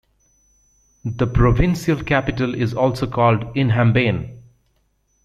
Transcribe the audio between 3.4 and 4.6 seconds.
Inhambane.